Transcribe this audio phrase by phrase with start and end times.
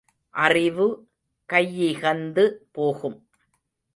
[0.35, 0.87] அறிவு
[1.49, 2.45] கையிகந்து
[2.71, 3.19] போகும்!